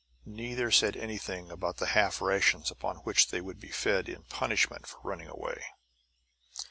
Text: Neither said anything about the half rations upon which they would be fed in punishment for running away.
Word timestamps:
Neither 0.25 0.71
said 0.71 0.97
anything 0.97 1.51
about 1.51 1.77
the 1.77 1.85
half 1.93 2.21
rations 2.23 2.71
upon 2.71 2.95
which 3.03 3.29
they 3.29 3.39
would 3.39 3.59
be 3.59 3.69
fed 3.69 4.09
in 4.09 4.23
punishment 4.23 4.87
for 4.87 4.97
running 5.03 5.27
away. 5.27 5.61